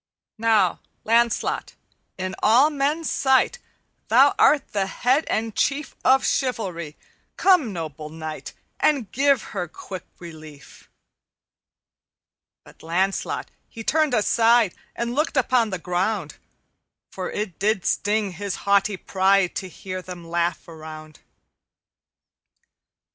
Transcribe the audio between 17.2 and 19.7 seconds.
it did sting his haughty pride To